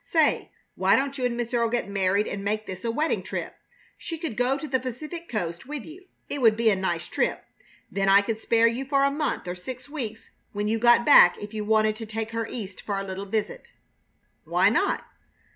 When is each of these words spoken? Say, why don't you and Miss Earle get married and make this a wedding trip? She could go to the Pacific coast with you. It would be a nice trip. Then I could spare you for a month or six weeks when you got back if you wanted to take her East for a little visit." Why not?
Say, 0.03 0.49
why 0.73 0.95
don't 0.95 1.15
you 1.19 1.25
and 1.25 1.37
Miss 1.37 1.53
Earle 1.53 1.69
get 1.69 1.87
married 1.87 2.25
and 2.25 2.43
make 2.43 2.65
this 2.65 2.83
a 2.83 2.89
wedding 2.89 3.21
trip? 3.21 3.53
She 3.99 4.17
could 4.17 4.35
go 4.35 4.57
to 4.57 4.67
the 4.67 4.79
Pacific 4.79 5.29
coast 5.29 5.67
with 5.67 5.85
you. 5.85 6.07
It 6.27 6.41
would 6.41 6.57
be 6.57 6.71
a 6.71 6.75
nice 6.75 7.07
trip. 7.07 7.43
Then 7.91 8.09
I 8.09 8.23
could 8.23 8.39
spare 8.39 8.65
you 8.65 8.83
for 8.83 9.03
a 9.03 9.11
month 9.11 9.47
or 9.47 9.53
six 9.53 9.87
weeks 9.89 10.31
when 10.53 10.67
you 10.67 10.79
got 10.79 11.05
back 11.05 11.37
if 11.37 11.53
you 11.53 11.63
wanted 11.63 11.95
to 11.97 12.07
take 12.07 12.31
her 12.31 12.47
East 12.47 12.81
for 12.81 12.97
a 12.97 13.03
little 13.05 13.27
visit." 13.27 13.73
Why 14.43 14.69
not? 14.69 15.03